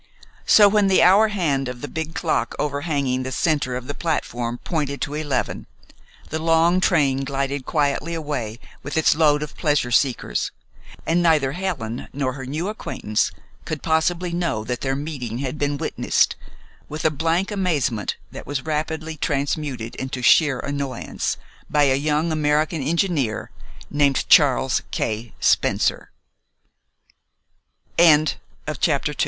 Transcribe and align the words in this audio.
So 0.47 0.67
when 0.67 0.87
the 0.87 1.03
hour 1.03 1.27
hand 1.27 1.67
of 1.67 1.81
the 1.81 1.87
big 1.87 2.15
clock 2.15 2.55
overhanging 2.57 3.21
the 3.21 3.31
center 3.31 3.75
of 3.75 3.85
the 3.85 3.93
platform 3.93 4.57
pointed 4.63 4.99
to 5.01 5.13
eleven, 5.13 5.67
the 6.31 6.41
long 6.41 6.79
train 6.81 7.23
glided 7.23 7.67
quietly 7.67 8.15
away 8.15 8.57
with 8.81 8.97
its 8.97 9.13
load 9.13 9.43
of 9.43 9.55
pleasure 9.55 9.91
seekers, 9.91 10.49
and 11.05 11.21
neither 11.21 11.51
Helen 11.51 12.07
nor 12.13 12.33
her 12.33 12.47
new 12.47 12.67
acquaintance 12.67 13.31
could 13.63 13.83
possibly 13.83 14.33
know 14.33 14.63
that 14.63 14.81
their 14.81 14.95
meeting 14.95 15.37
had 15.37 15.59
been 15.59 15.77
witnessed, 15.77 16.35
with 16.89 17.05
a 17.05 17.11
blank 17.11 17.51
amazement 17.51 18.15
that 18.31 18.47
was 18.47 18.65
rapidly 18.65 19.17
transmuted 19.17 19.93
into 19.97 20.23
sheer 20.23 20.57
annoyance, 20.61 21.37
by 21.69 21.83
a 21.83 21.95
young 21.95 22.31
American 22.31 22.81
enginee 22.81 23.49